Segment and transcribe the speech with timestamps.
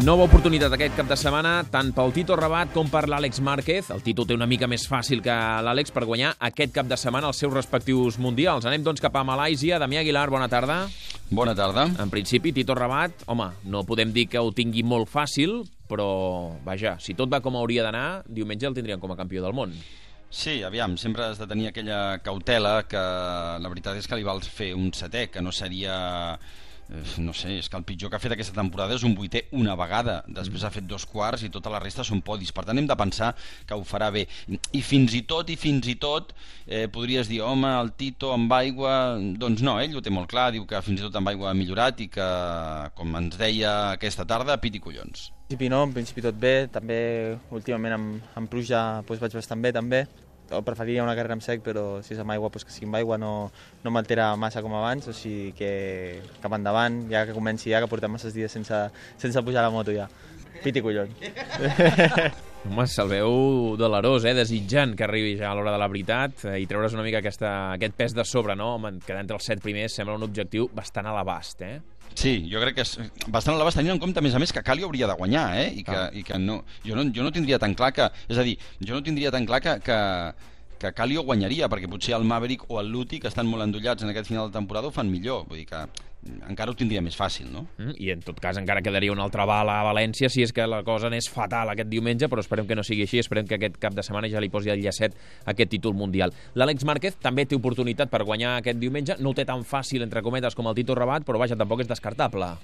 [0.00, 3.90] Nova oportunitat aquest cap de setmana, tant pel Tito Rabat com per l'Àlex Márquez.
[3.92, 7.28] El Tito té una mica més fàcil que l'Àlex per guanyar aquest cap de setmana
[7.28, 8.64] els seus respectius mundials.
[8.64, 9.76] Anem doncs cap a Malàisia.
[9.82, 10.78] Damià Aguilar, bona tarda.
[11.28, 11.84] Bona tarda.
[12.00, 15.58] En principi, Tito Rabat, home, no podem dir que ho tingui molt fàcil,
[15.90, 16.08] però,
[16.64, 19.76] vaja, si tot va com hauria d'anar, diumenge el tindrien com a campió del món.
[20.32, 23.04] Sí, aviam, sempre has de tenir aquella cautela que
[23.60, 26.38] la veritat és que li vals fer un setè, que no seria
[27.22, 29.76] no sé, és que el pitjor que ha fet aquesta temporada és un vuitè una
[29.78, 32.88] vegada, després ha fet dos quarts i tota la resta són podis, per tant hem
[32.90, 33.32] de pensar
[33.66, 34.26] que ho farà bé,
[34.74, 36.34] i fins i tot i fins i tot
[36.66, 38.94] eh, podries dir home, el Tito amb aigua
[39.38, 41.58] doncs no, ell ho té molt clar, diu que fins i tot amb aigua ha
[41.58, 42.30] millorat i que
[42.98, 45.30] com ens deia aquesta tarda, pit i collons.
[45.30, 46.98] En principi no, en principi tot bé, també
[47.50, 50.04] últimament amb, amb pluja doncs vaig bastant bé també,
[50.66, 53.18] preferiria una carrera amb sec, però si és amb aigua, doncs que sigui amb aigua
[53.20, 53.50] no,
[53.84, 55.70] no m'altera massa com abans, o sigui que
[56.42, 58.82] cap endavant, ja que comenci ja, que portem masses dies sense,
[59.22, 60.08] sense pujar la moto ja.
[60.60, 61.14] Piti collons.
[62.68, 64.34] Home, se'l veu dolerós, eh?
[64.36, 66.58] desitjant que arribi ja a l'hora de la veritat eh?
[66.60, 68.74] i treure's una mica aquesta, aquest pes de sobre, no?
[68.76, 71.78] Home, quedar entre els set primers sembla un objectiu bastant a l'abast, eh?
[72.12, 72.92] Sí, jo crec que és
[73.32, 75.46] bastant a l'abast tenint en compte, a més a més, que Cali hauria de guanyar,
[75.62, 75.66] eh?
[75.80, 76.10] I que, ah.
[76.12, 78.10] i que no, jo, no, jo no tindria tan clar que...
[78.28, 79.98] És a dir, jo no tindria tan clar que, que,
[80.80, 84.12] que Calio guanyaria, perquè potser el Maverick o el Luti, que estan molt endollats en
[84.12, 85.44] aquest final de temporada, ho fan millor.
[85.48, 85.84] Vull dir que
[86.48, 87.66] encara ho tindria més fàcil, no?
[87.78, 90.66] Mm, I en tot cas encara quedaria una altra bala a València si és que
[90.68, 93.78] la cosa n'és fatal aquest diumenge, però esperem que no sigui així, esperem que aquest
[93.80, 95.16] cap de setmana ja li posi el llacet
[95.52, 96.34] aquest títol mundial.
[96.56, 100.24] L'Àlex Márquez també té oportunitat per guanyar aquest diumenge, no ho té tan fàcil, entre
[100.24, 102.54] cometes, com el Tito Rabat, però vaja, tampoc és descartable.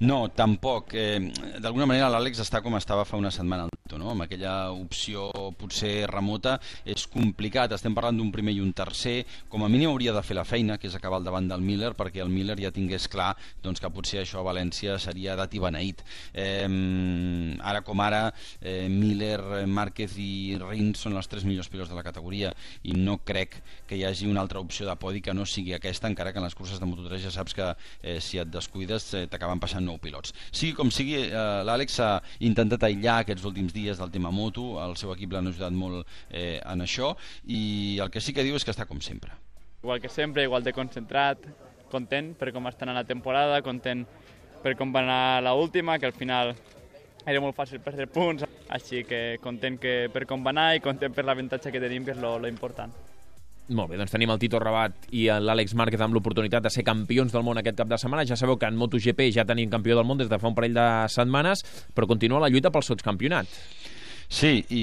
[0.00, 0.94] No, tampoc.
[0.98, 1.20] Eh,
[1.62, 4.10] D'alguna manera l'Àlex està com estava fa una setmana no?
[4.10, 5.26] amb aquella opció
[5.58, 6.54] potser remota
[6.88, 10.36] és complicat, estem parlant d'un primer i un tercer, com a mínim hauria de fer
[10.38, 13.34] la feina que és acabar al davant del Miller perquè el Miller ja tingués clar
[13.62, 16.00] doncs, que potser això a València seria dat i beneït
[16.32, 16.64] eh,
[17.60, 18.22] ara com ara
[18.60, 23.18] eh, Miller, Márquez i Rins són els tres millors pilots de la categoria i no
[23.20, 26.40] crec que hi hagi una altra opció de podi que no sigui aquesta, encara que
[26.40, 27.68] en les curses de Moto3 ja saps que
[28.00, 30.34] eh, si et descuides eh, t'acaben passant nou pilots.
[30.50, 32.10] Sigui com sigui, eh, l'Àlex ha
[32.46, 36.60] intentat aïllar aquests últims dies del tema moto, el seu equip l'han ajudat molt eh,
[36.60, 37.14] en això,
[37.46, 39.32] i el que sí que diu és que està com sempre.
[39.82, 41.42] Igual que sempre, igual de concentrat,
[41.92, 44.06] content per com està anant la temporada, content
[44.64, 46.54] per com va anar l'última, que al final
[47.24, 51.12] era molt fàcil perdre punts, així que content que per com va anar i content
[51.14, 52.92] per l'avantatge que tenim, que és lo, lo important.
[53.72, 57.32] Molt bé, doncs tenim el Tito Rabat i l'Àlex Márquez amb l'oportunitat de ser campions
[57.32, 58.26] del món aquest cap de setmana.
[58.28, 60.76] Ja sabeu que en MotoGP ja tenim campió del món des de fa un parell
[60.76, 61.64] de setmanes,
[61.96, 63.48] però continua la lluita pel sotscampionat.
[64.34, 64.80] Sí, i,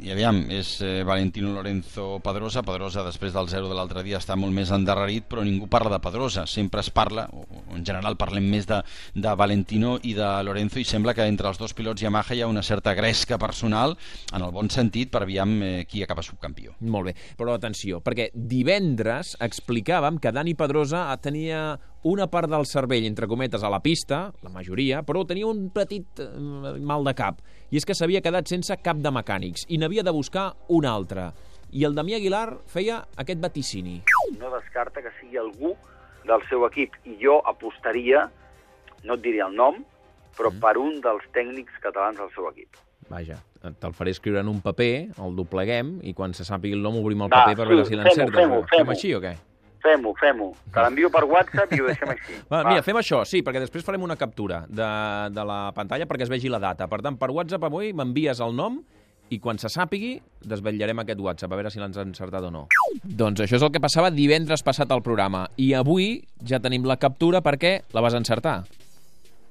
[0.00, 2.62] i aviam, és eh, Valentino Lorenzo Pedrosa.
[2.64, 5.98] Pedrosa, després del 0 de l'altre dia, està molt més endarrerit, però ningú parla de
[6.00, 6.46] Pedrosa.
[6.48, 7.44] Sempre es parla, o,
[7.76, 8.80] en general parlem més de,
[9.12, 12.48] de Valentino i de Lorenzo, i sembla que entre els dos pilots Yamaha hi ha
[12.48, 13.92] una certa gresca personal,
[14.32, 16.72] en el bon sentit, per aviam eh, qui acaba subcampió.
[16.80, 23.06] Molt bé, però atenció, perquè divendres explicàvem que Dani Pedrosa tenia una part del cervell,
[23.08, 26.28] entre cometes, a la pista, la majoria, però tenia un petit eh,
[26.84, 27.40] mal de cap,
[27.72, 31.30] i és que s'havia quedat sense cap de mecànics, i n'havia de buscar un altre.
[31.72, 34.02] I el Damià Aguilar feia aquest vaticini.
[34.36, 35.72] No descarta que sigui algú
[36.28, 38.28] del seu equip, i jo apostaria,
[39.04, 39.80] no et diria el nom,
[40.36, 40.60] però mm.
[40.60, 42.76] per un dels tècnics catalans del seu equip.
[43.08, 44.92] Vaja, te'l faré escriure en un paper,
[45.24, 47.88] el dobleguem, i quan se sàpigui el nom obrim el Va, paper per sí, veure
[47.88, 48.38] si l'encerta.
[48.38, 48.70] Fem-ho, fem-ho.
[48.76, 49.34] Fem així o què?
[49.84, 50.48] Fem-ho, fem-ho.
[50.72, 52.38] Te l'envio per WhatsApp i ho deixem així.
[52.52, 52.70] Va, Va.
[52.70, 54.90] Mira, fem això, sí, perquè després farem una captura de,
[55.34, 56.88] de la pantalla perquè es vegi la data.
[56.88, 58.80] Per tant, per WhatsApp avui m'envies el nom
[59.32, 62.64] i quan se sàpigui desvetllarem aquest WhatsApp, a veure si l'han encertat o no.
[63.04, 65.46] Doncs això és el que passava divendres passat al programa.
[65.60, 68.62] I avui ja tenim la captura perquè la vas encertar.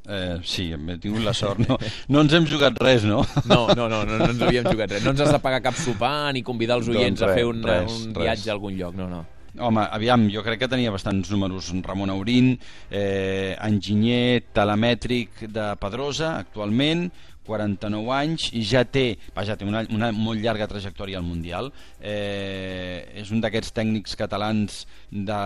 [0.04, 1.62] Eh, sí, hem tingut la sort.
[1.64, 1.78] No,
[2.12, 3.22] no ens hem jugat res, no?
[3.50, 5.06] No, no, no, no, no ens havíem jugat res.
[5.06, 7.48] No ens has de pagar cap sopar ni convidar els oients doncs res, a fer
[7.48, 8.50] un, res, un viatge res.
[8.50, 9.24] a algun lloc, no, no.
[9.62, 12.56] Home, aviam, jo crec que tenia bastants números Ramon Aurín,
[12.90, 17.12] eh, enginyer telemètric de Pedrosa, actualment,
[17.46, 21.70] 49 anys i ja té, vaja, té una, una molt llarga trajectòria al Mundial.
[22.02, 25.42] Eh, és un d'aquests tècnics catalans de,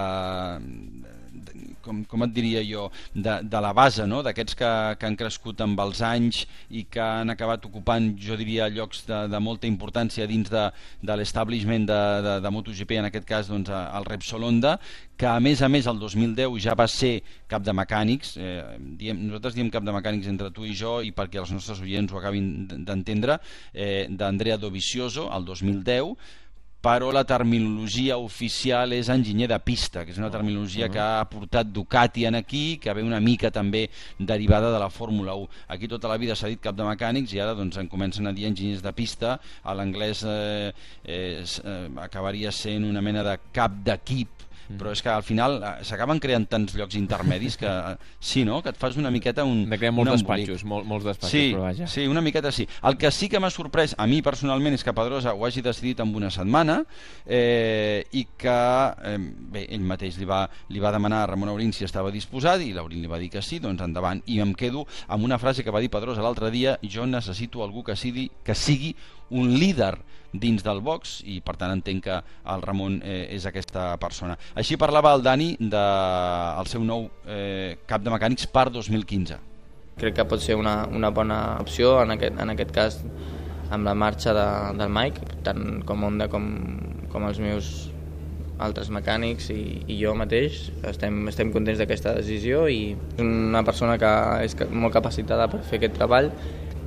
[1.86, 4.22] com, com et diria jo, de, de la base, no?
[4.26, 8.70] d'aquests que, que han crescut amb els anys i que han acabat ocupant, jo diria,
[8.74, 10.68] llocs de, de molta importància dins de,
[11.02, 14.78] de l'establishment de, de, de MotoGP, en aquest cas doncs, el Repsol Honda,
[15.18, 18.60] que a més a més el 2010 ja va ser cap de mecànics, eh,
[19.00, 22.14] diem, nosaltres diem cap de mecànics entre tu i jo i perquè els nostres oients
[22.14, 23.40] ho acabin d'entendre,
[23.74, 26.14] eh, d'Andrea Dovizioso, el 2010,
[26.82, 31.72] però la terminologia oficial és enginyer de pista, que és una terminologia que ha portat
[31.74, 33.88] Ducati en aquí, que ve una mica també
[34.20, 35.50] derivada de la Fórmula 1.
[35.74, 38.34] Aquí tota la vida s'ha dit cap de mecànics i ara doncs en comencen a
[38.34, 40.72] dir enginyers de pista, a l'anglès eh,
[41.04, 44.78] eh, eh, acabaria sent una mena de cap d'equip Mm.
[44.82, 48.62] però és que al final eh, s'acaben creant tants llocs intermedis que eh, sí, no?
[48.62, 51.68] Que et fas una miqueta un De crear molts despatxos, mol, molts despatxos, Sí, però
[51.70, 51.88] vaja.
[51.88, 52.68] sí, una miqueta sí.
[52.84, 56.00] El que sí que m'ha sorprès a mi personalment és que Pedrosa ho hagi decidit
[56.04, 56.82] en una setmana
[57.26, 58.58] eh, i que
[59.04, 59.18] eh,
[59.52, 62.74] bé, ell mateix li va, li va demanar a Ramon Aurín si estava disposat i
[62.76, 64.22] l'Aurín li va dir que sí, doncs endavant.
[64.28, 67.84] I em quedo amb una frase que va dir Pedrosa l'altre dia, jo necessito algú
[67.84, 68.96] que sigui, que sigui
[69.30, 69.96] un líder
[70.38, 72.18] dins del box i per tant entenc que
[72.54, 74.38] el Ramon eh, és aquesta persona.
[74.56, 75.86] Així parlava el Dani del de,
[76.62, 79.40] el seu nou eh, cap de mecànics per 2015.
[79.98, 83.00] Crec que pot ser una, una bona opció, en aquest, en aquest cas
[83.74, 84.48] amb la marxa de,
[84.78, 86.46] del Mike, tant com Honda com,
[87.12, 87.72] com els meus
[88.64, 94.00] altres mecànics i, i jo mateix estem, estem contents d'aquesta decisió i és una persona
[94.02, 94.10] que
[94.48, 96.32] és molt capacitada per fer aquest treball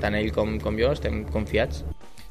[0.03, 1.85] tant ell com, com jo estem confiats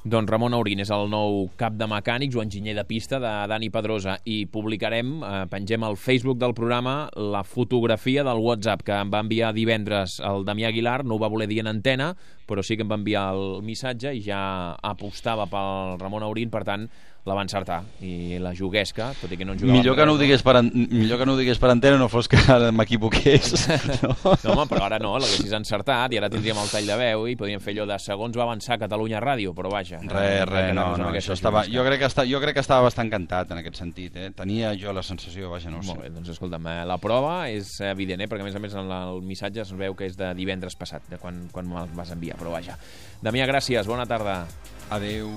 [0.09, 3.67] Doncs Ramon Aurín és el nou cap de mecànics o enginyer de pista de Dani
[3.69, 4.15] Pedrosa.
[4.25, 9.19] I publicarem, eh, pengem al Facebook del programa la fotografia del WhatsApp que em va
[9.19, 12.15] enviar divendres el Damià Aguilar, no ho va voler dir en antena,
[12.47, 16.63] però sí que em va enviar el missatge i ja apostava pel Ramon Aurín, per
[16.63, 16.89] tant
[17.27, 20.13] la va encertar i la juguesca, tot i que no en jugava Millor que, no
[20.15, 22.39] ho digués per, an- millor que no ho digués per antena no fos que
[22.71, 23.51] m'equivoqués.
[23.99, 24.15] No?
[24.23, 27.35] No, home, però ara no, l'haguessis encertat i ara tindríem el tall de veu i
[27.39, 29.99] podríem fer allò de segons va avançar Catalunya Ràdio, però vaja.
[30.01, 33.11] Res, res, no, no, això estava, jo, crec que està, jo crec que estava bastant
[33.11, 34.29] cantat en aquest sentit, eh?
[34.35, 36.07] Tenia jo la sensació, vaja, no ho Molt sé.
[36.07, 38.89] bé, doncs escolta'm, eh, la prova és evident, eh, perquè a més a més en
[38.95, 42.39] el missatge es veu que és de divendres passat, de quan, quan me'l vas enviar,
[42.39, 42.77] però vaja.
[43.21, 44.41] Damià, gràcies, bona tarda.
[44.89, 45.29] Adeu.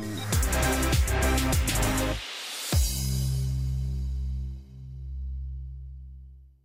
[1.75, 2.32] Bye.